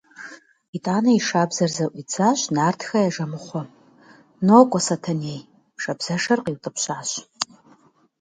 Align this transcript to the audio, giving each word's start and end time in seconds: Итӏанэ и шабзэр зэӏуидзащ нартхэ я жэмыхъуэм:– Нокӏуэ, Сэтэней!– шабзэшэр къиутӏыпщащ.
Итӏанэ 0.75 1.11
и 1.17 1.21
шабзэр 1.27 1.71
зэӏуидзащ 1.75 2.39
нартхэ 2.55 2.97
я 3.07 3.09
жэмыхъуэм:– 3.13 3.67
Нокӏуэ, 4.45 4.79
Сэтэней!– 4.85 5.41
шабзэшэр 5.81 6.39
къиутӏыпщащ. 6.45 7.09